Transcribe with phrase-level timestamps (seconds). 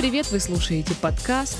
[0.00, 0.30] привет!
[0.30, 1.58] Вы слушаете подкаст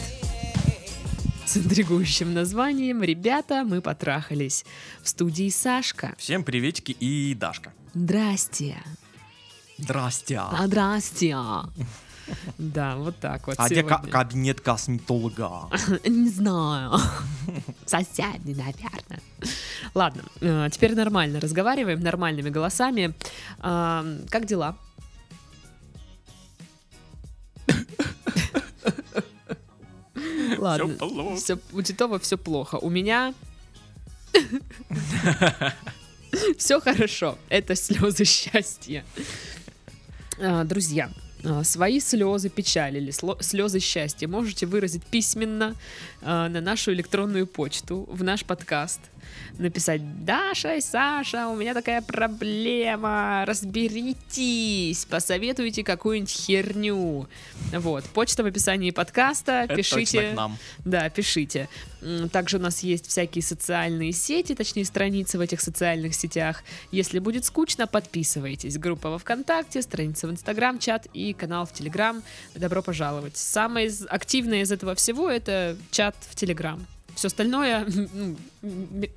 [1.45, 4.65] с интригующим названием «Ребята, мы потрахались».
[5.03, 6.15] В студии Сашка.
[6.17, 7.75] Всем приветики и Дашка.
[7.93, 8.79] Здрасте.
[9.77, 10.39] Здрасте.
[10.39, 11.37] А, здрасте.
[12.57, 15.69] Да, вот так вот А где кабинет косметолога?
[16.07, 16.99] Не знаю.
[17.85, 19.21] Соседний, наверное.
[19.93, 23.13] Ладно, э, теперь нормально разговариваем, нормальными голосами.
[23.61, 24.79] Как дела?
[30.59, 31.37] Ладно, плохо.
[31.37, 32.77] всё- у Титова все плохо.
[32.77, 33.35] У меня
[36.59, 37.39] все хорошо.
[37.49, 39.05] Это слезы счастья.
[40.39, 41.11] А, Друзья,
[41.45, 43.11] а, свои слезы печали или
[43.43, 45.75] слезы счастья можете выразить письменно
[46.23, 49.01] а, на нашу электронную почту, в наш подкаст.
[49.59, 57.29] Написать «Даша и Саша, у меня такая проблема, разберитесь, посоветуйте какую-нибудь херню».
[57.73, 60.33] Вот, почта в описании подкаста, Это пишите.
[60.35, 60.57] нам.
[60.85, 61.69] Да, пишите.
[62.33, 66.63] Также у нас есть всякие социальные сети, точнее страницы в этих социальных сетях.
[66.91, 68.79] Если будет скучно, подписывайтесь.
[68.79, 72.23] Группа во ВКонтакте, страница в Инстаграм, чат и канал в Телеграм.
[72.55, 73.37] Добро пожаловать.
[73.37, 76.87] Самое активное из этого всего это чат в Телеграм.
[77.15, 78.37] Все остальное ну,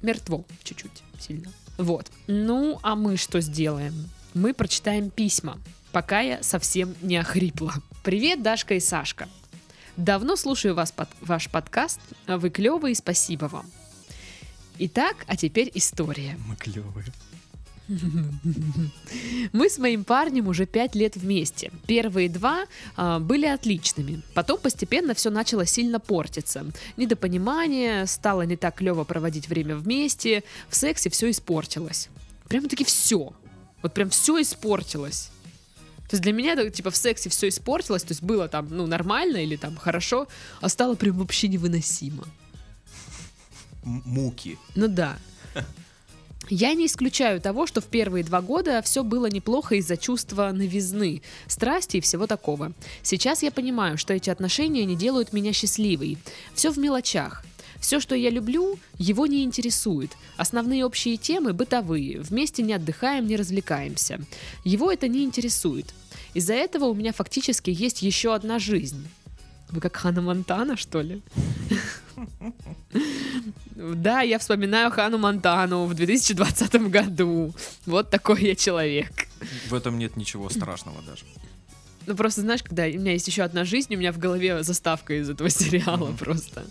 [0.01, 1.51] мертво чуть-чуть сильно.
[1.77, 2.11] Вот.
[2.27, 4.09] Ну, а мы что сделаем?
[4.33, 5.59] Мы прочитаем письма,
[5.91, 7.73] пока я совсем не охрипла.
[8.03, 9.27] Привет, Дашка и Сашка.
[9.95, 11.99] Давно слушаю вас под, ваш подкаст.
[12.27, 13.69] Вы клевые, спасибо вам.
[14.79, 16.37] Итак, а теперь история.
[16.47, 17.05] Мы клевые.
[19.53, 21.71] Мы с моим парнем уже пять лет вместе.
[21.85, 24.21] Первые два а, были отличными.
[24.33, 26.65] Потом постепенно все начало сильно портиться.
[26.97, 32.09] Недопонимание, стало не так клево проводить время вместе, в сексе все испортилось.
[32.47, 33.33] Прямо-таки все.
[33.81, 35.29] Вот прям все испортилось.
[36.09, 38.85] То есть для меня это, типа в сексе все испортилось, то есть было там ну
[38.85, 40.27] нормально или там хорошо,
[40.61, 42.23] а стало прям вообще невыносимо.
[43.83, 44.57] М- Муки.
[44.75, 45.17] Ну да.
[46.49, 51.21] Я не исключаю того, что в первые два года все было неплохо из-за чувства новизны,
[51.47, 52.73] страсти и всего такого.
[53.01, 56.17] Сейчас я понимаю, что эти отношения не делают меня счастливой.
[56.53, 57.43] Все в мелочах.
[57.79, 60.11] Все, что я люблю, его не интересует.
[60.37, 62.21] Основные общие темы бытовые.
[62.21, 64.21] Вместе не отдыхаем, не развлекаемся.
[64.63, 65.93] Его это не интересует.
[66.33, 69.05] Из-за этого у меня фактически есть еще одна жизнь.
[69.69, 71.21] Вы как Хана Монтана, что ли?
[73.83, 77.53] Да, я вспоминаю Хану Монтану в 2020 году.
[77.85, 79.27] Вот такой я человек.
[79.67, 81.25] В этом нет ничего страшного даже.
[82.05, 85.13] Ну просто знаешь, когда у меня есть еще одна жизнь, у меня в голове заставка
[85.13, 86.65] из этого сериала просто.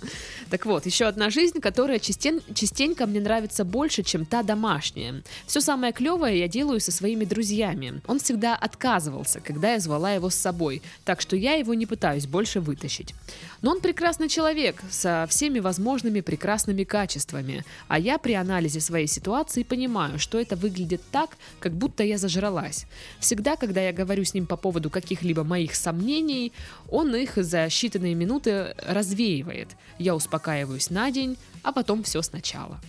[0.50, 5.22] Так вот, еще одна жизнь, которая частен- частенько мне нравится больше, чем та домашняя.
[5.46, 8.02] Все самое клевое я делаю со своими друзьями.
[8.06, 12.26] Он всегда отказывался, когда я звала его с собой, так что я его не пытаюсь
[12.26, 13.14] больше вытащить.
[13.62, 19.62] Но он прекрасный человек, со всеми возможными прекрасными качествами, а я при анализе своей ситуации
[19.62, 22.86] понимаю, что это выглядит так, как будто я зажралась.
[23.20, 24.90] Всегда, когда я говорю с ним по поводу
[25.22, 26.52] каких-либо моих сомнений,
[26.90, 29.68] он их за считанные минуты развеивает.
[29.98, 32.80] Я успокаиваюсь на день, а потом все сначала.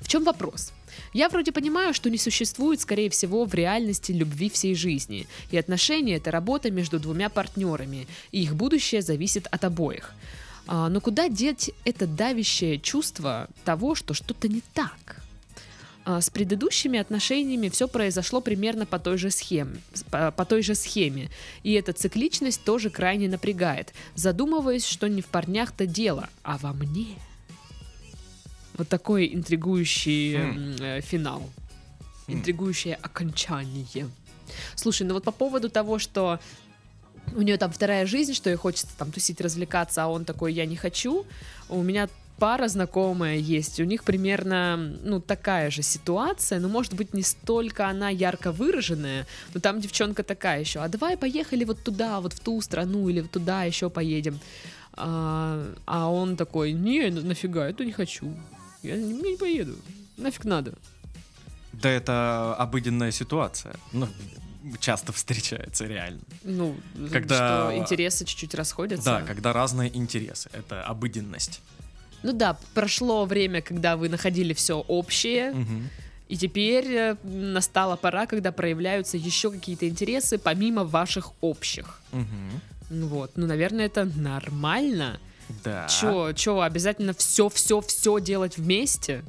[0.00, 0.72] В чем вопрос?
[1.12, 6.16] Я вроде понимаю, что не существует, скорее всего, в реальности любви всей жизни, и отношения—
[6.16, 10.14] это работа между двумя партнерами, и их будущее зависит от обоих.
[10.66, 15.23] А, но куда деть это давящее чувство того, что что-то не так?
[16.06, 21.30] А, С предыдущими отношениями все произошло примерно по той же схеме, по, той же схеме,
[21.62, 27.16] и эта цикличность тоже крайне напрягает, задумываясь, что не в парнях-то дело, а во мне.
[28.76, 30.36] Вот такой интригующий
[30.80, 31.42] э, финал,
[32.26, 32.32] Хм.
[32.34, 34.10] интригующее окончание.
[34.74, 36.38] Слушай, ну вот по поводу того, что
[37.34, 40.66] у нее там вторая жизнь, что ей хочется там тусить, развлекаться, а он такой, я
[40.66, 41.24] не хочу.
[41.70, 42.08] У меня
[42.38, 47.88] пара знакомая есть, у них примерно, ну, такая же ситуация, но, может быть, не столько
[47.88, 52.40] она ярко выраженная, но там девчонка такая еще, а давай поехали вот туда, вот в
[52.40, 54.38] ту страну, или туда еще поедем.
[54.96, 58.32] А, а он такой, не, на- нафига, это не хочу,
[58.82, 59.76] я не, я не поеду,
[60.16, 60.74] нафиг надо.
[61.72, 63.74] Да это обыденная ситуация.
[63.92, 64.08] Ну,
[64.78, 66.20] часто встречается реально.
[66.44, 66.76] Ну,
[67.10, 69.04] Когда- что интересы чуть-чуть расходятся.
[69.04, 70.50] Да, когда разные интересы.
[70.52, 71.60] Это обыденность.
[72.24, 75.90] Ну да, прошло время, когда вы находили все общее, Мгм.
[76.28, 82.00] и теперь э, настала пора, когда проявляются еще какие-то интересы помимо ваших общих.
[82.90, 85.20] Ну Вот, ну, наверное, это нормально.
[85.64, 85.86] Да.
[85.86, 89.22] Чё, чё, обязательно все-все-все делать вместе?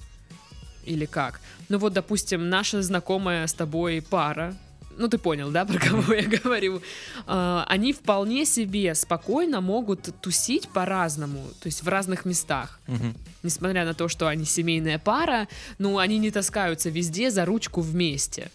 [0.86, 1.42] Или как?
[1.68, 4.56] Ну вот, допустим, наша знакомая с тобой пара,
[4.98, 6.82] ну ты понял, да, про кого я говорю,
[7.28, 12.80] а, они вполне себе спокойно могут тусить по-разному, то есть в разных местах.
[13.44, 15.48] Несмотря на то, что они семейная пара,
[15.78, 18.50] ну, они не таскаются везде за ручку вместе.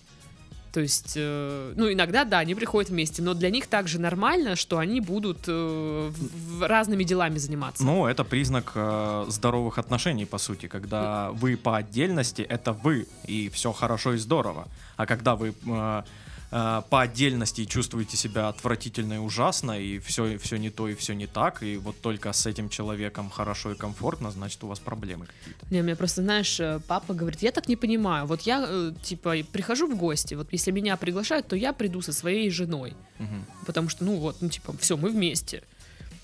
[0.73, 4.79] То есть, э, ну, иногда, да, они приходят вместе, но для них также нормально, что
[4.79, 7.85] они будут э, в- в разными делами заниматься.
[7.85, 13.49] Ну, это признак э, здоровых отношений, по сути, когда вы по отдельности, это вы, и
[13.49, 14.69] все хорошо и здорово.
[14.97, 16.03] А когда вы э,
[16.51, 21.15] э, по отдельности чувствуете себя отвратительно и ужасно, и все, все не то, и все
[21.15, 25.27] не так, и вот только с этим человеком хорошо и комфортно, значит, у вас проблемы
[25.27, 25.67] какие-то.
[25.71, 29.35] Не, меня просто, знаешь, э, папа говорит, я так не понимаю, вот я, э, типа,
[29.53, 33.45] прихожу в гости, вот если меня приглашают, то я приду со своей женой, Мгм.
[33.67, 35.63] потому что, ну вот, ну типа, все, мы вместе.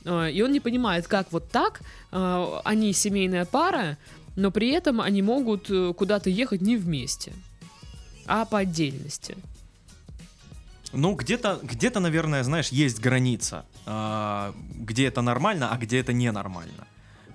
[0.05, 1.81] Э, И он не понимает, как вот так,
[2.13, 3.97] э, они семейная пара,
[4.37, 7.33] но при этом они могут куда-то ехать не вместе,
[8.27, 9.35] а по отдельности.
[10.93, 16.87] Ну, где-то, где-то, наверное, знаешь, есть граница, а, где это нормально, а где это ненормально.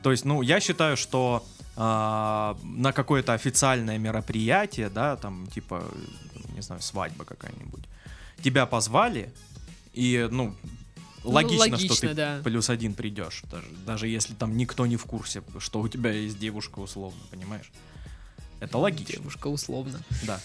[0.03, 1.45] То есть, ну, я считаю, что
[1.75, 5.83] а, на какое-то официальное мероприятие, да, там, типа,
[6.55, 7.83] не знаю, свадьба какая-нибудь,
[8.43, 9.31] тебя позвали,
[9.93, 10.55] и, ну,
[11.23, 12.41] Ну, логично, что логично, ты да.
[12.43, 16.39] плюс один придешь, даже, даже если там никто не в курсе, что у тебя есть
[16.39, 17.69] девушка условно, понимаешь?
[18.59, 19.99] Это логично, Девушка условно.
[20.25, 20.39] да.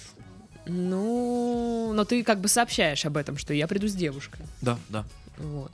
[0.66, 4.44] Ну, но ты как бы сообщаешь об этом, что я приду с девушкой.
[4.60, 5.04] Да, да.
[5.38, 5.70] Вот.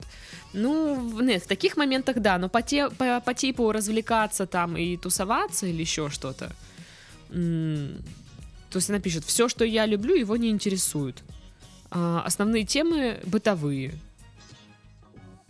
[0.53, 4.97] Ну, нет, в таких моментах да, но по, те, по, по типу развлекаться там и
[4.97, 6.51] тусоваться или еще что-то.
[7.29, 11.23] То есть она пишет, все, что я люблю, его не интересует.
[11.89, 13.93] А, основные темы бытовые.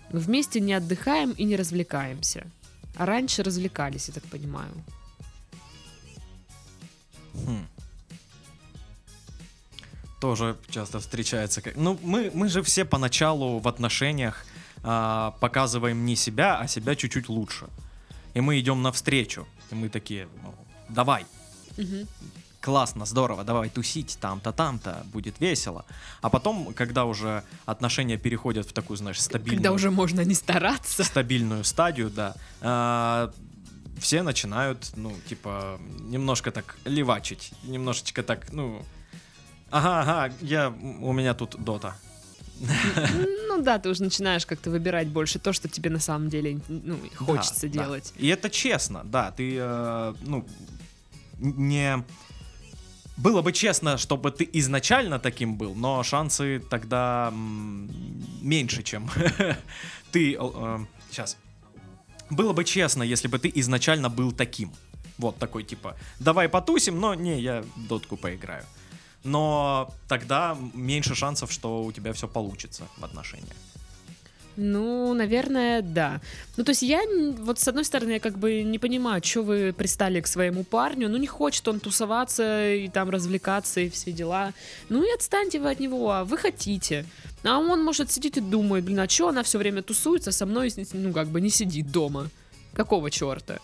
[0.10, 2.46] Вместе не отдыхаем и не развлекаемся.
[2.96, 4.72] А раньше развлекались, я так понимаю.
[7.34, 7.66] Хм.
[10.24, 11.62] Тоже часто встречается.
[11.75, 14.46] Ну, мы, мы же все поначалу в отношениях
[14.81, 17.66] а, показываем не себя, а себя чуть-чуть лучше.
[18.34, 19.46] И мы идем навстречу.
[19.70, 20.56] И мы такие, ну,
[20.88, 21.25] давай,
[21.78, 22.08] Мгм.
[22.62, 25.84] классно, здорово, давай тусить там-то, там-то, будет весело.
[26.22, 31.04] А потом, когда уже отношения переходят в такую, знаешь, стабильную, Когда уже можно не стараться.
[31.04, 33.30] стабильную стадию, да, а,
[34.00, 38.86] все начинают, ну, типа, немножко так левачить, немножечко так, ну,
[39.74, 41.96] ага, ага, я, у меня тут дота.
[42.60, 46.98] Ну да, ты уже начинаешь как-то выбирать больше то, что тебе на самом деле ну,
[47.18, 47.84] хочется Да, да.
[47.84, 48.14] делать.
[48.18, 50.46] И это честно, да, ты, э, ну,
[51.40, 52.04] не...
[53.18, 57.31] Было бы честно, чтобы ты изначально таким был, но шансы тогда
[58.42, 59.10] меньше, чем
[60.12, 60.38] ты...
[61.12, 61.38] сейчас.
[62.31, 64.72] Было бы честно, если бы ты изначально был таким.
[65.20, 68.66] Вот такой типа, давай потусим, но не, я дотку поиграю.
[69.24, 73.56] Но тогда меньше шансов, что у тебя все получится в отношениях.
[74.56, 76.22] Ну, наверное, да.
[76.58, 77.02] Ну, то есть я,
[77.40, 81.10] вот с одной стороны, я как бы не понимаю, что вы пристали к своему парню.
[81.10, 84.54] Ну, не хочет он тусоваться и там развлекаться и все дела.
[84.90, 87.06] Ну, и отстаньте вы от него, а вы хотите.
[87.44, 90.72] А он, может, сидит и думает, блин, а что она все время тусуется, со мной,
[90.94, 92.30] ну, как бы не сидит дома.
[92.74, 93.60] Какого черта?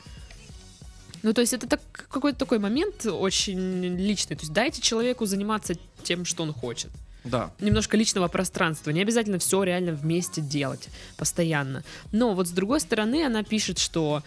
[1.23, 4.35] Ну, то есть это так, какой-то такой момент очень личный.
[4.35, 6.89] То есть дайте человеку заниматься тем, что он хочет
[7.25, 8.91] Да, немножко личного пространства.
[8.91, 11.83] Не обязательно все реально вместе делать постоянно.
[12.13, 14.23] Но вот с другой стороны, она пишет, что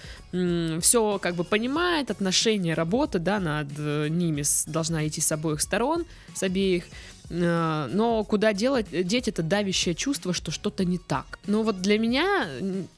[0.81, 5.61] все как бы понимает, отношения, работа, да, над э, ними с- должна идти с обоих
[5.63, 6.85] сторон, с обеих.
[7.31, 11.38] Э, Но куда делать, деть это давящее чувство, что что-то не так.
[11.47, 12.47] Но вот для меня,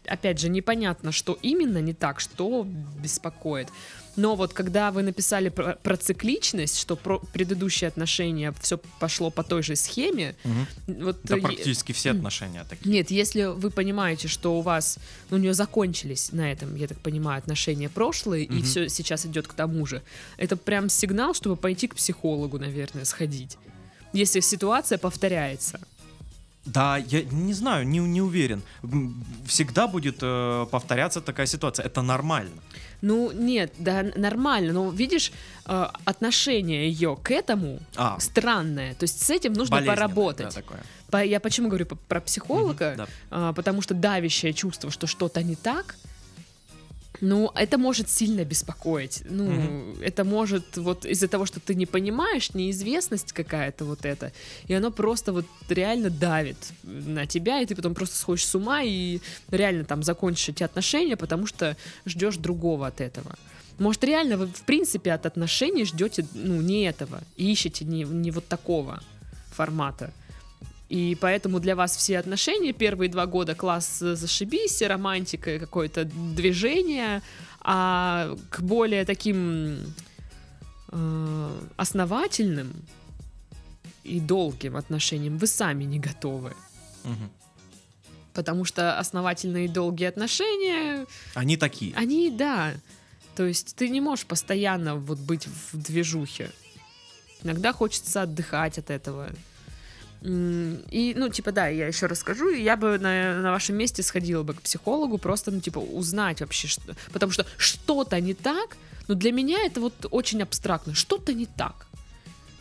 [0.07, 2.66] опять же, непонятно, что именно не так, что
[3.02, 3.69] беспокоит.
[4.16, 9.43] Но вот когда вы написали про, про цикличность, что про предыдущие отношения все пошло по
[9.43, 10.66] той же схеме, Мгм.
[11.04, 12.88] вот да э, практически все отношения такие.
[12.93, 14.99] нет, если вы понимаете, что у вас,
[15.31, 18.62] ну, у нее закончились на этом, я так понимаю, отношения прошлые, и Мгм.
[18.62, 20.00] все сейчас идет к тому же,
[20.37, 23.59] это прям сигнал, чтобы пойти к психологу, наверное, сходить.
[24.14, 25.78] Если ситуация повторяется.
[26.66, 28.62] Да, я не знаю, не, не уверен.
[29.47, 31.85] Всегда будет э, повторяться такая ситуация.
[31.87, 32.52] Это нормально.
[33.02, 35.30] Ну, нет, да, нормально, но видишь,
[35.66, 38.94] э, отношение ее к этому А, странное.
[38.94, 40.47] То есть с этим нужно поработать.
[40.54, 40.80] да, такое.
[41.11, 42.88] По- я почему говорю про психолога?
[42.90, 43.06] Мгм, да.
[43.30, 45.97] А, потому что давящее чувство, что что-то не так,
[47.21, 49.23] ну, это может сильно беспокоить.
[49.30, 50.02] Ну, Мгм.
[50.02, 54.33] это может вот из-за того, что ты не понимаешь, неизвестность какая-то вот эта,
[54.66, 58.83] и оно просто вот реально давит на тебя, и ты потом просто сходишь с ума
[58.83, 63.37] и реально там закончишь эти отношения, потому что ждешь другого от этого.
[63.78, 68.30] Может, реально вы, в принципе, от отношений ждете, ну, не этого, и ищете не, не
[68.30, 69.02] вот такого.
[69.50, 70.12] формата.
[70.88, 77.23] И поэтому для вас все отношения первые два года класс э, зашибись, романтика, какое-то движение,
[77.61, 79.79] а к более таким
[80.93, 82.73] э, основательным
[84.05, 86.53] и долгим отношениям вы сами не готовы.
[87.05, 87.31] Мгм.
[88.35, 91.95] Потому что основательные и долгие отношения, Они такие.
[91.97, 92.75] они, да.
[93.37, 96.50] То есть ты не можешь постоянно вот быть в движухе.
[97.43, 99.31] Иногда хочется отдыхать от этого.
[100.25, 104.43] И, ну, типа, да, я еще расскажу, и я бы на, на вашем месте сходила
[104.43, 106.81] бы к психологу, просто, ну, типа, узнать вообще, что...
[107.12, 108.76] потому что что-то не так,
[109.07, 111.87] но для меня это вот очень абстрактно, что-то не так.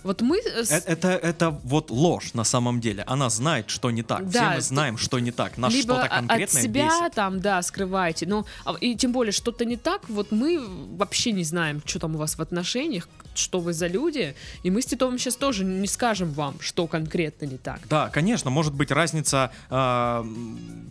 [0.03, 0.39] Вот мы...
[0.39, 3.03] э, с- Э- Это, это вот ложь на самом деле.
[3.07, 4.19] Она знает, что не так.
[4.29, 5.57] Все Да, мы т- знаем, что не так.
[5.57, 7.13] Нас что-то конкретное от себя бесит.
[7.15, 10.59] там, да, скрываете, но а, и тем более что-то не так, вот мы
[10.97, 14.81] вообще не знаем, что там у вас в отношениях, что вы за люди, и мы
[14.81, 17.79] с Титовым сейчас тоже не скажем вам, что конкретно не так.
[17.89, 20.23] Да, конечно, может быть разница э,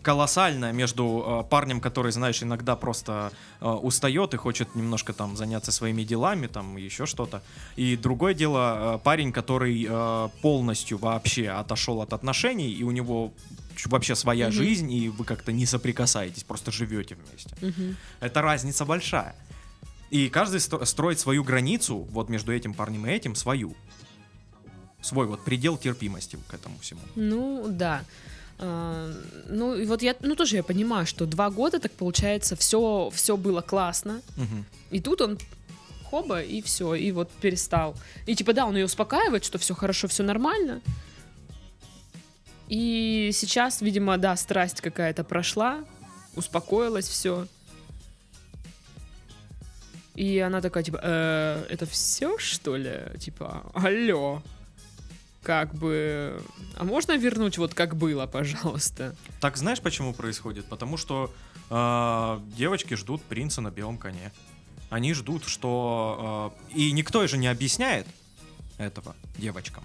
[0.01, 3.31] колоссальная между э, парнем, который, знаешь, иногда просто
[3.61, 7.41] э, устает и хочет немножко там заняться своими делами, там еще что-то.
[7.75, 13.31] И другое дело, э, парень, который э, полностью вообще отошел от отношений, и у него
[13.85, 14.53] вообще своя Мгм.
[14.53, 17.55] жизнь, и вы как-то не соприкасаетесь, просто живете вместе.
[17.61, 17.95] Мгм.
[18.19, 19.35] Это разница большая.
[20.13, 23.73] И каждый строит свою границу, вот между этим парнем и этим, свою.
[25.01, 27.01] Свой вот предел терпимости к этому всему.
[27.15, 28.03] Ну, да.
[28.59, 29.11] А,
[29.49, 33.35] Ну, и вот я, ну, тоже я понимаю, что два года, так получается, все, все
[33.37, 34.65] было классно, Мгм.
[34.91, 35.39] и тут он
[36.11, 37.95] хоба, и все, и вот перестал.
[38.27, 40.81] И типа, да, он ее успокаивает, что все хорошо, все нормально.
[42.69, 45.83] И сейчас, видимо, да, страсть какая-то прошла,
[46.35, 47.47] успокоилось все.
[50.15, 53.01] И она такая, типа, «Э, это все, что ли?
[53.19, 54.41] Типа, алло.
[55.41, 56.41] Как бы...
[56.77, 59.15] А можно вернуть вот как было, пожалуйста?
[59.41, 60.65] Так знаешь, почему происходит?
[60.65, 61.33] Потому что
[61.69, 64.31] э, девочки ждут принца на белом коне.
[64.89, 66.53] Они ждут, что...
[66.73, 68.07] э, и никто же не объясняет
[68.77, 69.83] этого девочкам.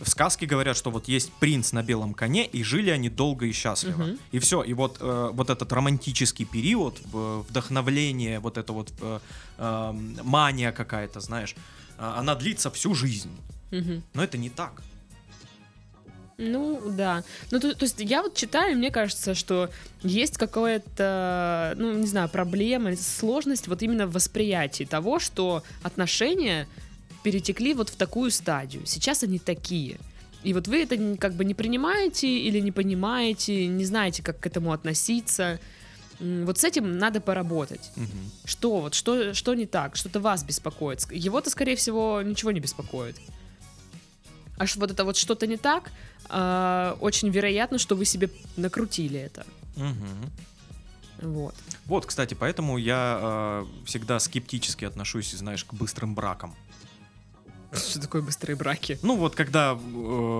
[0.00, 3.52] В сказке говорят, что вот есть принц на белом коне, и жили они долго и
[3.52, 4.02] счастливо.
[4.02, 4.18] Мгм.
[4.32, 4.62] И все.
[4.62, 9.20] И вот, э, вот этот романтический период, в- вдохновление, вот это вот э,
[9.58, 11.54] э, мания какая-то, знаешь,
[11.98, 13.30] э, она длится всю жизнь.
[13.70, 14.02] Мгм.
[14.14, 14.82] Но это не так.
[16.36, 17.22] Ну, да.
[17.52, 19.70] Ну, то, то есть я вот читаю, мне кажется, что
[20.02, 26.66] есть какая-то, ну, не знаю, проблема, сложность вот именно в восприятии того, что отношения
[27.24, 28.86] перетекли вот в такую стадию.
[28.86, 29.96] Сейчас они такие.
[30.44, 34.46] И вот вы это как бы не принимаете или не понимаете, не знаете, как к
[34.46, 35.58] этому относиться.
[36.20, 37.90] Вот с этим надо поработать.
[37.96, 38.30] Мгм.
[38.44, 41.10] Что вот, что, что не так, что-то вас беспокоит.
[41.10, 43.16] Его-то, скорее всего, ничего не беспокоит.
[44.58, 45.90] Аж вот это вот что-то не так,
[46.28, 49.44] а, очень вероятно, что вы себе накрутили это.
[49.76, 50.30] Мгм.
[51.22, 51.54] Вот.
[51.86, 56.54] Вот, кстати, поэтому я э, всегда скептически отношусь, знаешь, к быстрым бракам.
[57.74, 58.98] Что такое быстрые браки?
[59.02, 59.76] Ну вот, когда э,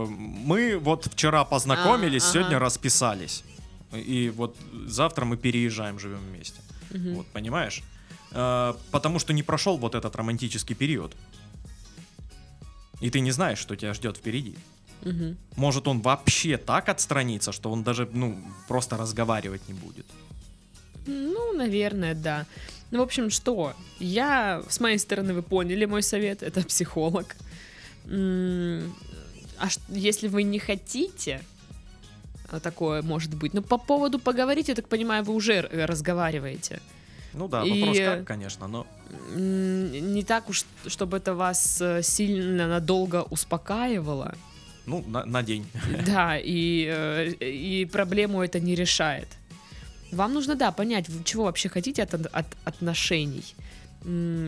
[0.09, 2.33] мы вот вчера познакомились, А, ага.
[2.33, 3.45] сегодня расписались,
[3.93, 6.61] и вот завтра мы переезжаем, живем вместе.
[6.91, 7.15] Мгм.
[7.17, 7.83] Вот, понимаешь?
[8.33, 11.15] Э, потому что не прошел вот этот романтический период.
[13.01, 14.57] И ты не знаешь, что тебя ждет впереди.
[15.03, 15.37] Мгм.
[15.57, 18.39] Может, он вообще так отстранится, что он даже, ну,
[18.69, 20.07] просто разговаривать не будет.
[21.07, 22.47] Ну, наверное, да.
[22.95, 23.73] Ну, в общем, что?
[23.99, 27.35] Я, с моей стороны, вы поняли мой совет, это психолог.
[28.07, 31.41] А если вы не хотите,
[32.53, 36.81] а такое может быть, ну, по поводу поговорить, я так понимаю, вы уже р- разговариваете.
[37.33, 38.87] Ну да, И- вопрос как, конечно, но...
[39.35, 44.35] Не так уж, чтобы это вас э, сильно надолго успокаивало.
[44.87, 45.67] Ну, на, на день.
[46.07, 49.29] Да, и, э, и проблему это не решает.
[50.15, 53.45] Вам нужно, да, понять, чего вообще хотите от, от отношений,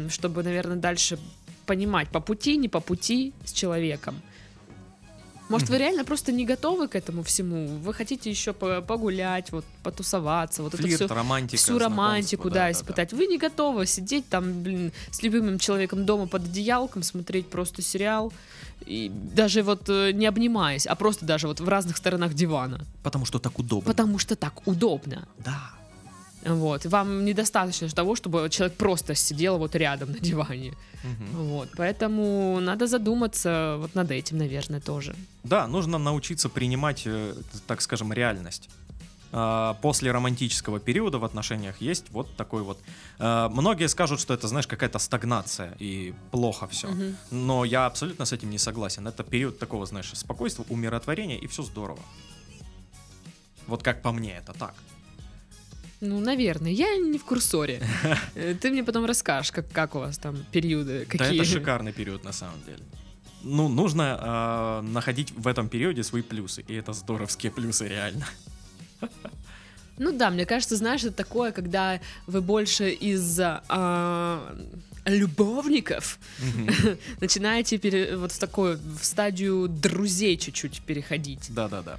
[0.09, 1.19] чтобы, наверное, дальше
[1.67, 4.15] понимать, по пути, не по пути с человеком.
[5.49, 7.69] Может, вы реально просто не готовы к этому всему?
[7.79, 12.51] Вы хотите еще по- погулять, вот, потусоваться, вот это Флирт, все романтика, всю романтику, знакомство,
[12.51, 13.13] да, испытать.
[13.13, 18.33] Вы не готовы сидеть там, блин, с любимым человеком дома под одеялком, смотреть просто сериал,
[18.85, 22.85] и даже вот э, не обнимаясь, а просто даже вот в разных сторонах дивана.
[23.03, 23.87] Потому что так удобно.
[23.91, 25.29] Потому что так удобно.
[25.45, 25.71] Да.
[26.47, 26.85] Вот.
[26.85, 30.73] И вам недостаточно того, чтобы человек просто сидел вот рядом на диване.
[31.05, 31.47] Мгм.
[31.49, 31.69] Вот.
[31.77, 35.15] Поэтому надо задуматься вот над этим, наверное, тоже.
[35.45, 37.35] Да, нужно научиться принимать, э,
[37.67, 38.69] так скажем, реальность.
[39.33, 42.79] э, после романтического периода в отношениях есть вот такой вот.
[43.19, 46.87] э, многие скажут, что это, знаешь, какая-то стагнация и плохо все.
[46.89, 47.17] Мгм.
[47.31, 49.07] Но я абсолютно с этим не согласен.
[49.09, 51.99] Это период такого, знаешь, спокойствия, умиротворения, и все здорово.
[53.67, 54.75] Вот как по мне, это так.
[56.01, 56.71] Ну, наверное.
[56.73, 57.81] Я не в курсоре.
[58.35, 61.41] Э, Ты мне потом расскажешь, как, как у вас там периоды, Да какие.
[61.41, 62.83] это шикарный период на самом деле.
[63.43, 66.63] Ну, нужно э, находить в этом периоде свои плюсы.
[66.69, 68.27] И это здоровские плюсы, реально.
[69.99, 74.55] Ну да, мне кажется, знаешь, это такое, когда вы больше из а,
[75.07, 76.19] любовников
[77.21, 81.47] начинаете пере- вот в такую в стадию друзей чуть-чуть переходить.
[81.49, 81.99] Да-да-да.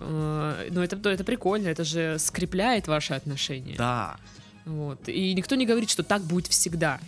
[0.00, 3.74] Ну это это прикольно, это же скрепляет ваши отношения.
[3.76, 4.16] Да.
[4.64, 5.08] Вот.
[5.08, 7.00] И никто не говорит, что так будет всегда.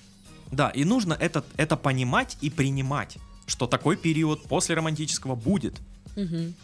[0.50, 5.78] Да, и нужно это, это понимать и принимать, что такой период после романтического будет.
[6.16, 6.54] Мгм.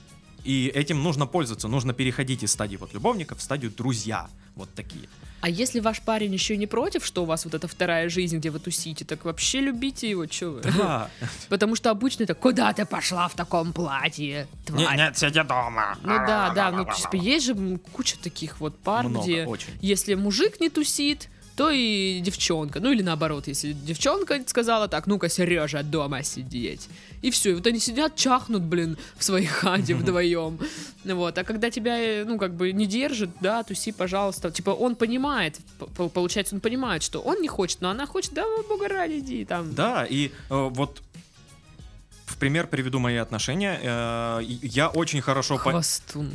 [0.44, 1.68] И этим нужно пользоваться.
[1.68, 4.28] Нужно переходить из стадии вот любовников в стадию друзья.
[4.54, 5.08] Вот такие.
[5.40, 8.50] А если ваш парень еще не против, что у вас вот эта вторая жизнь, где
[8.50, 10.62] вы тусите, так вообще любите его, что вы?
[10.62, 11.10] Да.
[11.48, 15.98] Потому что обычно это «Куда ты пошла в таком платье, тварь?» нет, сиди дома.
[16.02, 19.72] Ну да, да, ну типа, есть же куча таких вот пар, Много, где очень.
[19.80, 22.80] если мужик не тусит, то и девчонка.
[22.80, 26.88] Ну или наоборот, если девчонка сказала так, ну-ка, Сережа, дома сидеть.
[27.22, 30.58] И все, и вот они сидят, чахнут, блин, в своей хате вдвоем.
[31.04, 34.50] Вот, а когда тебя, э, ну, как бы не держит, да, туси, пожалуйста.
[34.50, 35.58] Типа, он понимает,
[36.14, 39.74] получается, он понимает, что он не хочет, но она хочет, да, бога ради, иди там.
[39.74, 41.02] Да, и э, вот
[42.26, 43.80] в пример приведу мои отношения.
[43.82, 45.80] Э, я очень хорошо по-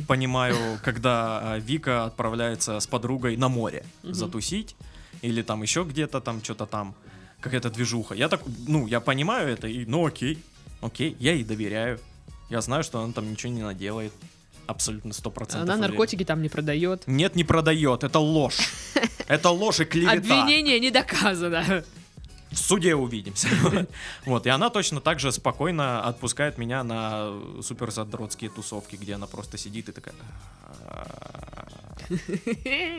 [0.08, 4.74] понимаю, когда э, Вика отправляется с подругой на море затусить,
[5.22, 6.94] или там еще где-то там что-то там,
[7.40, 8.14] какая-то движуха.
[8.14, 10.42] Я так, ну, я понимаю это, и ну окей,
[10.80, 11.98] окей, я ей доверяю.
[12.50, 14.12] Я знаю, что она там ничего не наделает.
[14.66, 15.62] Абсолютно сто процентов.
[15.62, 15.90] Она уверен.
[15.90, 17.02] наркотики там не продает.
[17.06, 18.72] Нет, не продает, это ложь.
[19.28, 20.12] Это ложь и клевета.
[20.12, 21.84] Обвинение не доказано.
[22.50, 23.48] В суде увидимся.
[24.26, 27.32] Вот, и она точно так же спокойно отпускает меня на
[27.62, 30.14] супер задротские тусовки, где она просто сидит и такая...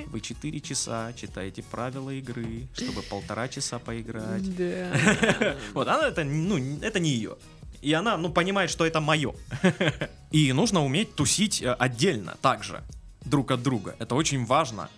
[0.07, 4.55] Вы 4 часа читаете правила игры, чтобы полтора часа поиграть.
[4.55, 5.55] Да.
[5.73, 7.37] Вот, она это, ну, это не ее.
[7.81, 9.33] И она, ну, понимает, что это мое.
[10.31, 12.81] И нужно уметь тусить э, отдельно, также,
[13.25, 13.95] друг от друга.
[13.99, 14.89] Это очень важно.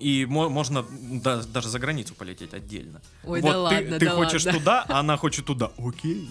[0.00, 3.00] И мо- можно да- даже за границу полететь отдельно.
[3.24, 4.58] Ой, вот да ты, ладно, ты да хочешь ладно.
[4.58, 5.70] туда, а она хочет туда.
[5.78, 6.30] Окей.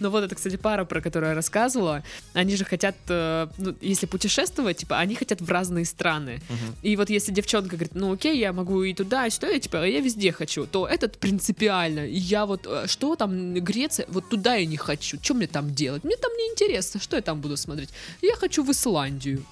[0.00, 2.02] Ну вот это, кстати, пара, про которую я рассказывала.
[2.34, 6.40] Они же хотят, э, ну, если путешествовать, типа, они хотят в разные страны.
[6.82, 9.86] И вот если девчонка говорит, ну окей, я могу и туда, и сюда, и типа,
[9.86, 12.06] я везде хочу, то этот принципиально.
[12.06, 15.18] И я вот, э, что там, Греция, вот туда я не хочу.
[15.22, 16.04] Что мне там делать?
[16.04, 17.90] Мне там не интересно, что я там буду смотреть.
[18.22, 19.44] Я хочу в Исландию.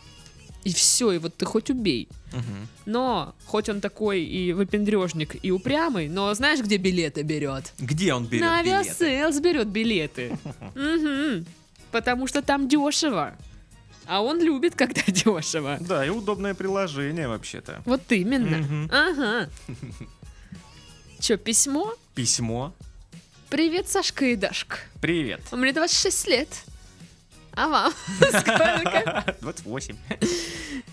[0.65, 2.09] И все, и вот ты хоть убей.
[2.87, 7.73] Но, хоть он такой и выпендрежник, и упрямый, но знаешь, где билеты берет?
[7.79, 10.37] Где он берет На Aviasales берет билеты.
[10.75, 11.47] Мгм.
[11.93, 13.37] Потому что там дешево.
[14.07, 15.79] А он любит, когда дешево.
[15.81, 17.83] Да, и удобное приложение вообще-то.
[17.85, 18.89] Вот именно.
[18.91, 19.51] Ага.
[21.21, 21.95] Че, письмо?
[22.15, 22.75] Письмо.
[23.49, 24.79] Привет, Сашка и Дашка.
[25.01, 25.41] Привет.
[25.53, 26.49] Мне 26 лет.
[27.57, 27.93] А вам?
[28.19, 29.37] Сколько?
[29.41, 29.97] 28.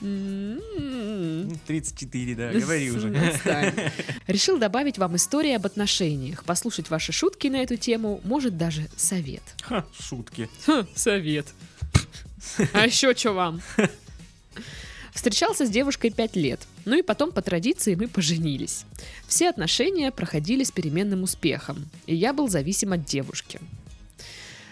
[0.02, 3.10] М, 34, да, говори уже.
[4.28, 9.44] Решил добавить вам истории об отношениях, послушать ваши шутки на эту тему, может даже совет.
[9.64, 10.50] Ха, Шутки.
[10.66, 11.48] Ха, совет.
[12.74, 13.62] А еще что вам?
[15.14, 16.60] Встречался с девушкой 5 лет.
[16.86, 18.86] Ну и потом по традиции мы поженились.
[19.28, 23.60] Все отношения проходили с переменным успехом, и я был зависим от девушки.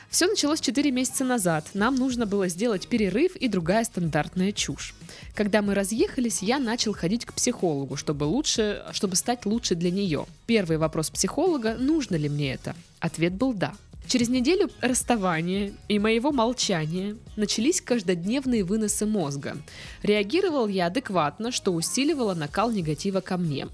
[0.09, 1.69] Все началось 4 месяца назад.
[1.75, 4.95] Нам нужно было сделать перерыв и другая стандартная чушь.
[5.35, 10.25] Когда мы разъехались, я начал ходить к психологу, чтобы лучше, чтобы стать лучше для нее.
[10.47, 12.75] Первый вопрос психолога: нужно ли мне это?
[12.99, 13.73] Ответ был да.
[14.07, 19.57] Через неделю расставания и моего молчания начались каждодневные выносы мозга.
[20.01, 23.67] Реагировал я адекватно, что усиливало накал негатива ко мне.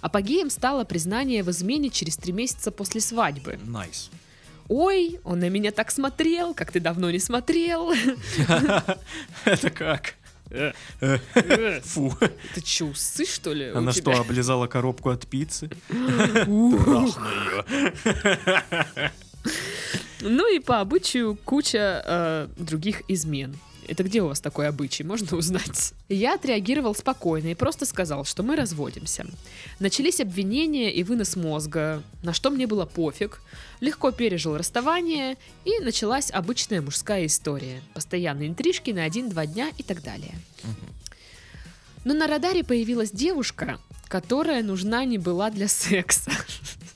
[0.00, 3.58] Апогеем стало признание в измене через три месяца после свадьбы.
[3.66, 4.10] Nice.
[4.74, 7.92] Ой, он на меня так смотрел, как ты давно не смотрел.
[9.44, 10.14] Это как?
[11.82, 12.16] Фу.
[12.54, 13.66] Ты че, усы, что ли?
[13.66, 15.68] Она что, облизала коробку от пиццы?
[15.90, 17.12] Ее.
[20.22, 23.58] Ну и по обычаю куча э, других измен.
[23.92, 25.92] Это где у вас такой обычай, можно узнать?
[26.08, 29.26] Я отреагировал спокойно и просто сказал, что мы разводимся.
[29.80, 33.42] Начались обвинения и вынос мозга, на что мне было пофиг.
[33.80, 37.82] Легко пережил расставание, и началась обычная мужская история.
[37.92, 40.32] Постоянные интрижки на один-два дня и так далее.
[42.06, 43.78] Но на радаре появилась девушка,
[44.08, 46.32] которая нужна не была для секса.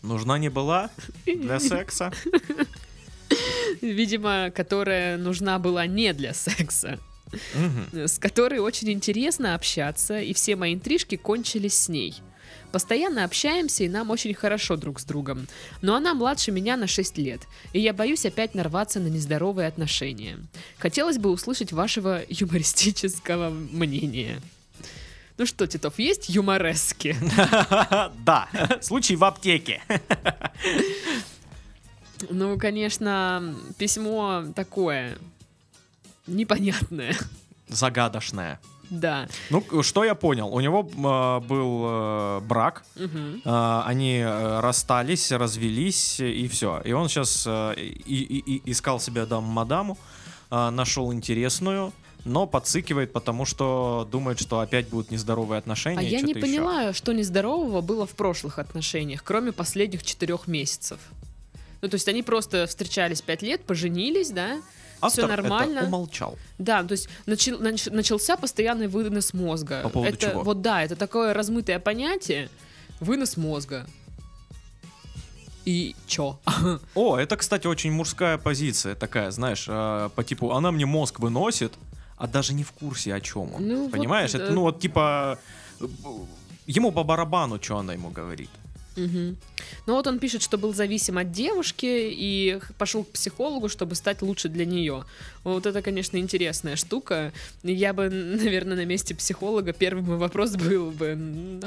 [0.01, 0.89] Нужна не была
[1.27, 2.11] для секса.
[3.81, 6.99] Видимо, которая нужна была не для секса.
[7.93, 12.15] С которой очень интересно общаться, и все мои интрижки кончились с ней.
[12.73, 15.47] Постоянно общаемся, и нам очень хорошо друг с другом.
[15.83, 17.41] Но она младше меня на 6 лет,
[17.73, 20.39] и я боюсь опять нарваться на нездоровые отношения.
[20.79, 24.41] Хотелось бы услышать вашего юмористического мнения.
[25.39, 27.17] Ну что, Титов, есть юморески?
[28.25, 28.49] Да,
[28.81, 29.83] случай в аптеке.
[32.31, 35.17] Ну, конечно, письмо такое
[36.27, 37.15] непонятное.
[37.69, 38.61] Загадочная.
[38.89, 39.27] Да.
[39.51, 40.47] Ну, что я понял?
[40.55, 43.43] У него э, был э, брак, Мгм.
[43.45, 46.81] э, они э, расстались, развелись, и все.
[46.85, 47.47] И он сейчас
[48.07, 49.99] искал себе дам мадаму,
[50.53, 51.93] э, нашел интересную,
[52.25, 55.99] но подсыкивает, потому что думает, что опять будут нездоровые отношения.
[55.99, 56.59] А и я не что-то еще.
[56.61, 61.01] поняла, что нездорового было в прошлых отношениях, кроме последних четырех месяцев.
[61.83, 64.61] Ну, то есть они просто встречались пять лет, поженились, да?
[64.97, 65.83] Все Автор это нормально.
[65.85, 66.39] умолчал.
[66.59, 69.81] Да, то есть начал- нач- начался постоянный вынос мозга.
[69.83, 70.43] По поводу это, чего?
[70.43, 72.49] Вот да, это такое размытое понятие.
[73.01, 73.87] Вынос мозга.
[75.67, 76.39] И чё?
[76.95, 81.75] О, это, кстати, очень мужская позиция такая, знаешь, э, по типу, она мне мозг выносит,
[82.17, 83.67] а даже не в курсе, о чем он.
[83.69, 84.35] Ну, вот, Понимаешь?
[84.35, 85.39] э, Это, ну, вот типа,
[85.81, 85.87] э,
[86.67, 88.49] ему по барабану, что она ему говорит.
[88.97, 89.37] Мгм.
[89.87, 94.23] Ну вот он пишет, что был зависим от девушки и пошел к психологу, чтобы стать
[94.23, 95.05] лучше для нее.
[95.45, 97.33] Вот это, конечно, интересная штука.
[97.63, 101.61] Я бы, наверное, на месте психолога первый мой вопрос был бы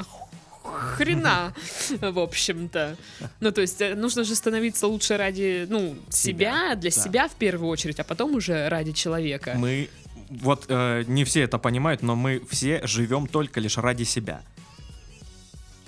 [0.62, 1.54] хрена,
[2.00, 2.96] в общем-то.
[3.40, 7.02] Ну, то есть, э, нужно же становиться лучше ради, ну, себя, Себя, для да.
[7.02, 9.54] себя в первую очередь, а потом уже ради человека.
[9.56, 9.88] Мы,
[10.28, 14.42] вот э, не все это понимают, но мы все живем только лишь ради себя.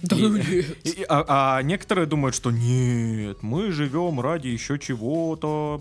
[0.02, 0.46] Да И- ну нет.
[0.84, 5.80] И- и- а, а некоторые думают, что нет, мы живем ради еще чего-то.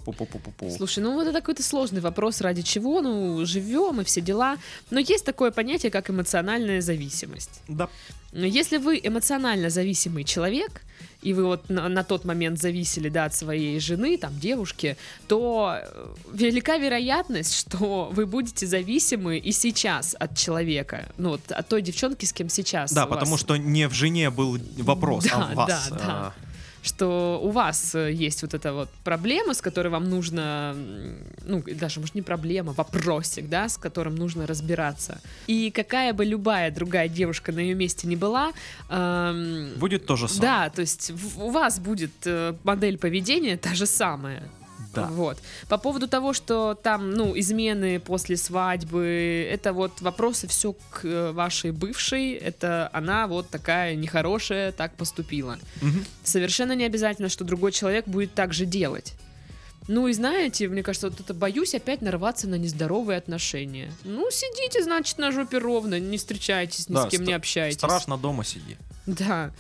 [0.77, 4.57] Слушай, ну вот это какой-то сложный вопрос, ради чего, ну, живем и все дела.
[4.91, 7.62] Но есть такое понятие, как эмоциональная зависимость.
[7.67, 7.89] Да.
[8.34, 10.81] Если вы эмоционально зависимый человек,
[11.21, 15.77] и вы вот на, на тот момент зависели, да, от своей жены, там, девушки, то
[15.81, 21.81] э, велика вероятность, что вы будете зависимы и сейчас от человека, ну, вот от той
[21.81, 22.91] девчонки, с кем сейчас.
[22.93, 25.88] Да, у вас- потому что не в жене был вопрос, Да, а в вас.
[25.89, 26.34] да, да.
[26.84, 30.76] Что у вас э, есть вот эта вот проблема, с которой вам нужно,
[31.46, 35.22] ну, даже, может, не проблема, вопросик, да, с которым нужно разбираться.
[35.48, 38.52] И какая бы любая другая девушка на ее месте не была,
[38.89, 40.41] эм, Будет то же самое.
[40.41, 44.44] да, то есть у вас будет э, модель поведения та же самая.
[44.94, 45.08] Да.
[45.08, 45.38] Вот.
[45.70, 51.32] По поводу того, что там, ну, измены после свадьбы, это вот вопросы все к э,
[51.32, 55.58] вашей бывшей, это она вот такая нехорошая, так поступила.
[55.82, 56.06] Мгм.
[56.24, 59.13] Совершенно не обязательно, что другой человек будет так же делать.
[59.88, 63.91] Ну и знаете, мне кажется, вот это боюсь опять нарваться на нездоровые отношения.
[64.04, 67.78] Ну, сидите, значит, на жопе ровно, не встречайтесь, ни Да, с кем не общайтесь.
[67.78, 68.78] Страшно дома сиди.
[69.08, 69.52] Да.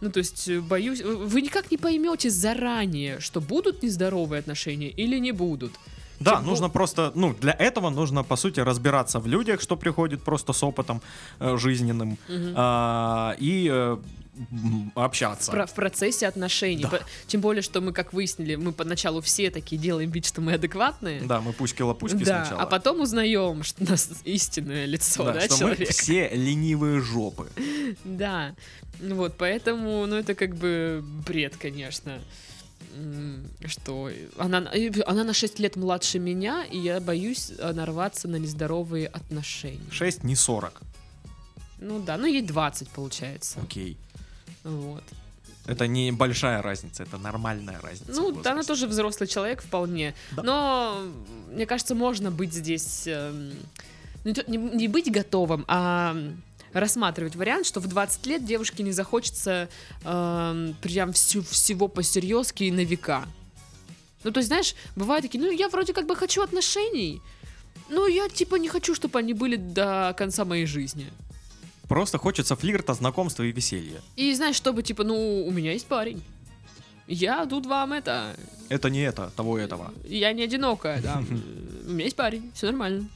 [0.00, 5.18] Ну, то есть, э, боюсь, вы- никак не поймете заранее, что будут нездоровые отношения или
[5.20, 5.72] не будут.
[6.20, 10.22] Да, Тем нужно просто, ну, для этого нужно, по сути, разбираться в людях, что приходит
[10.22, 11.00] просто с опытом
[11.40, 12.52] э, жизненным, Мгм.
[12.56, 13.96] а, и э,
[14.94, 15.50] общаться.
[15.52, 16.86] Про- в процессе отношений.
[16.90, 17.00] Да.
[17.26, 21.20] Тем более, что мы, как выяснили, мы поначалу все такие делаем вид, что мы адекватные.
[21.22, 22.62] Да, мы пуськи-лопуськи Да, сначала.
[22.62, 25.92] а потом узнаем, что у нас истинное лицо, да, Да, что мы человека.
[25.92, 27.48] все ленивые жопы.
[28.04, 28.54] Да.
[29.00, 32.18] Ну Вот, поэтому, ну, это как бы бред, конечно.
[33.66, 34.70] Что она,
[35.06, 39.80] она на 6 лет младше меня, и я боюсь э, нарваться на нездоровые отношения.
[39.90, 40.80] 6, не 40.
[41.80, 43.60] Ну да, ну ей 20 получается.
[43.62, 43.96] Окей.
[44.64, 45.04] Вот.
[45.66, 48.12] Это не большая разница, это нормальная разница.
[48.12, 50.14] Ну, да, она тоже взрослый человек вполне.
[50.32, 50.42] Да.
[50.42, 51.02] Но,
[51.50, 53.06] мне кажется, можно быть здесь...
[53.06, 53.52] эм,
[54.24, 56.16] не, не быть готовым, а
[56.72, 59.68] рассматривать вариант, что в 20 лет девушке не захочется
[60.04, 63.26] эм, прям всю, всего посерьезки и на века.
[64.24, 67.20] Ну, то есть, знаешь, бывают такие, ну, я вроде как бы хочу отношений,
[67.88, 71.06] но я типа не хочу, чтобы они были до конца моей жизни.
[71.88, 74.00] Просто хочется флирта, знакомства и веселья.
[74.16, 76.22] И знаешь, чтобы типа, ну, у меня есть парень.
[77.06, 78.36] Я тут вам это,
[78.68, 79.92] Это не это, того и этого.
[80.04, 81.22] Я не одинокая, да.
[81.86, 83.08] У меня есть парень, все нормально.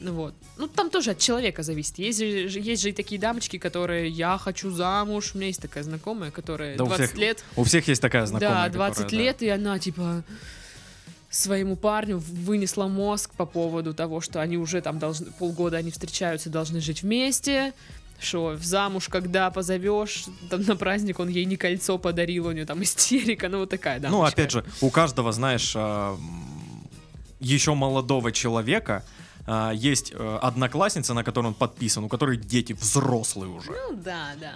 [0.00, 0.34] Ну вот.
[0.58, 1.98] Ну, там тоже от человека зависит.
[1.98, 5.30] Есть же, есть же и такие дамочки, которые я хочу замуж.
[5.34, 7.44] У меня есть такая знакомая, которая Да у 20 всех лет.
[7.56, 8.68] У всех есть такая знакомая.
[8.68, 9.16] да, 20 которая, да.
[9.24, 10.22] лет, и она типа
[11.34, 16.48] своему парню вынесла мозг по поводу того, что они уже там должны, полгода они встречаются,
[16.48, 17.72] должны жить вместе,
[18.20, 22.66] что в замуж, когда позовешь, там на праздник он ей не кольцо подарил, у нее
[22.66, 24.10] там истерика, ну вот такая, да.
[24.10, 26.16] Ну, опять же, у каждого, знаешь, а,
[27.40, 29.04] еще молодого человека
[29.46, 33.72] а, есть э, одноклассница, на которую он подписан, у которой дети взрослые уже.
[33.72, 34.54] Ну да, да.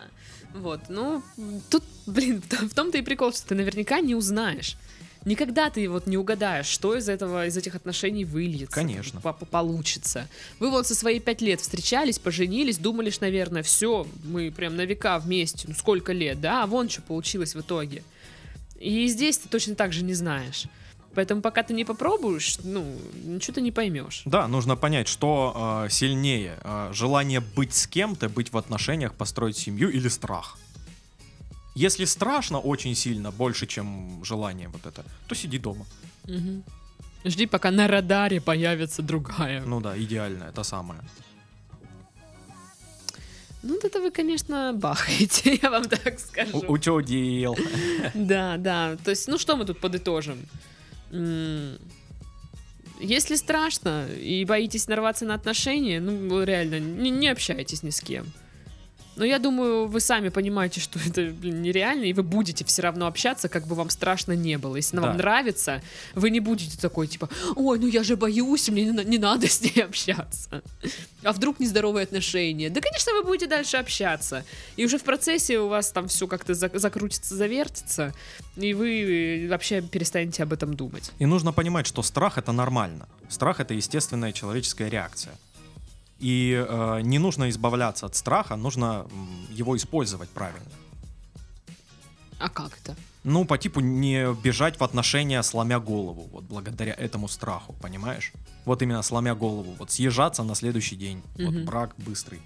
[0.54, 1.22] Вот, ну,
[1.70, 4.76] тут, блин, в том-то и прикол, что ты наверняка не узнаешь.
[5.24, 8.74] Никогда ты вот не угадаешь, что из этого, из этих отношений выльется.
[8.74, 9.20] Конечно.
[9.20, 10.28] по- по- Получится.
[10.60, 14.84] Вы вот со свои пять лет встречались, поженились, думали, ж, наверное, все, мы прям на
[14.84, 18.02] века вместе, ну сколько лет, да, а вон что получилось в итоге.
[18.78, 20.64] И здесь ты точно так же не знаешь.
[21.14, 22.84] Поэтому пока ты не попробуешь, ну,
[23.24, 24.22] ничего ты не поймешь.
[24.24, 26.58] Да, нужно понять, что э, сильнее.
[26.62, 30.58] э, желание быть с кем-то, быть в отношениях, построить семью или страх.
[31.86, 35.86] Если страшно очень сильно, больше, чем желание вот это, то сиди дома.
[36.24, 36.64] Мгм.
[37.24, 39.62] Жди, пока на радаре появится другая.
[39.64, 41.00] Ну да, идеально, это самое.
[43.62, 46.58] Ну, вот это вы, конечно, бахаете, я вам так скажу.
[46.58, 46.66] У-.
[48.14, 48.96] Да, да.
[49.04, 50.38] То есть, ну что мы тут подытожим?
[53.00, 58.26] Если страшно и боитесь нарваться на отношения, ну реально, не, не общайтесь ни с кем.
[59.18, 63.06] Но я думаю, вы сами понимаете, что это блин, нереально, и вы будете все равно
[63.06, 64.76] общаться, как бы вам страшно не было.
[64.76, 65.22] Если она вам Да.
[65.22, 65.82] нравится,
[66.14, 69.60] вы не будете такой, типа, ой, ну я же боюсь, мне не, не надо с
[69.60, 70.62] ней общаться.
[71.24, 72.70] А вдруг нездоровые отношения?
[72.70, 74.44] Да, конечно, вы будете дальше общаться.
[74.76, 78.14] И уже в процессе у вас там все как-то зак- закрутится, завертится,
[78.56, 81.10] и вы вообще перестанете об этом думать.
[81.18, 83.08] И нужно понимать, что страх это нормально.
[83.28, 85.34] Страх это естественная человеческая реакция.
[86.18, 89.06] И э, не нужно избавляться от страха, нужно
[89.50, 90.66] его использовать правильно.
[92.40, 92.96] А как это?
[93.24, 98.32] Ну, по типу не бежать в отношения, сломя голову, вот благодаря этому страху, понимаешь?
[98.64, 101.64] Вот именно сломя голову, вот съезжаться на следующий день, вот Мгм.
[101.64, 102.40] брак быстрый.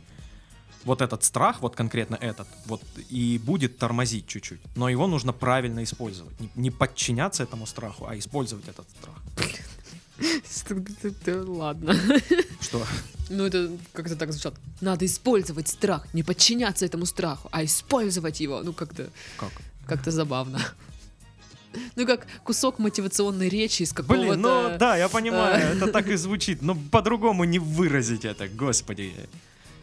[0.84, 4.60] Вот этот страх, вот конкретно этот, вот и будет тормозить чуть-чуть.
[4.76, 6.40] Но его нужно правильно использовать.
[6.40, 9.16] Не, не подчиняться этому страху, а использовать этот страх.
[11.46, 11.94] Ладно.
[12.60, 12.86] Что?
[13.30, 14.54] Ну, это как-то так звучало.
[14.80, 18.62] Надо использовать страх, не подчиняться этому страху, а использовать его.
[18.62, 19.08] Ну, как-то
[19.38, 19.50] Как?
[19.86, 20.60] как-то забавно.
[21.96, 24.22] Ну, как кусок мотивационной речи из какого-то...
[24.22, 29.14] Блин, ну да, я понимаю, это так и звучит, но по-другому не выразить это, господи.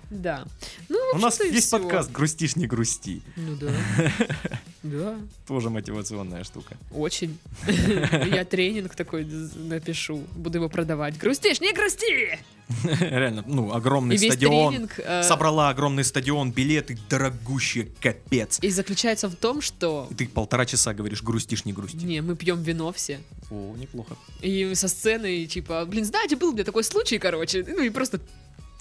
[0.10, 0.45] Да.
[0.89, 1.80] Ну, У нас есть всё.
[1.80, 3.22] подкаст «Грустишь, не грусти».
[3.36, 3.72] Ну да.
[4.82, 6.78] Да, Тоже мотивационная штука.
[6.93, 7.38] очень.
[7.67, 11.17] Я тренинг такой напишу, буду его продавать.
[11.17, 12.39] Грустишь, не грусти!
[13.02, 14.72] Реально, ну, огромный стадион.
[14.72, 15.00] тренинг...
[15.00, 18.60] э, Собрала огромный стадион, билеты дорогущие, капец.
[18.62, 20.08] И заключается в том, что...
[20.12, 21.98] И ты полтора часа говоришь, грустишь, не грусти.
[22.06, 23.19] Не, мы пьем вино все.
[23.52, 24.15] О, неплохо.
[24.41, 27.65] И со сцены, типа, блин, знаете, был у меня такой случай, короче.
[27.67, 28.22] Ну и просто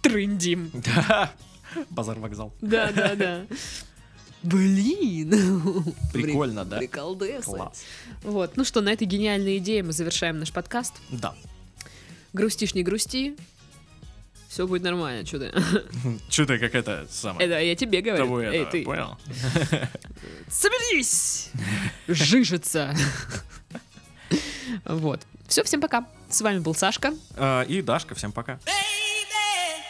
[0.09, 0.71] трындим.
[1.90, 2.53] Базар вокзал.
[2.61, 3.47] Да, да, да.
[4.42, 5.85] Блин.
[6.12, 6.79] Прикольно, да?
[6.79, 7.44] Приколдесы.
[7.44, 7.83] Класс.
[8.23, 10.94] Вот, ну что, на этой гениальной идее мы завершаем наш подкаст.
[11.11, 11.35] Да.
[12.33, 13.37] Грустишь, не грусти.
[14.49, 15.53] Все будет нормально, что ты.
[16.31, 17.47] Че ты как это самое?
[17.47, 18.25] Это я тебе говорю.
[18.25, 19.18] Того Эй, это, ты, понял?
[20.49, 21.51] соберись!
[22.07, 22.94] Жижица.
[24.85, 25.21] Вот.
[25.49, 26.07] Все, всем пока.
[26.31, 27.12] С вами был Сашка.
[27.37, 28.55] А, И Дашка, всем пока.
[28.64, 28.97] baby.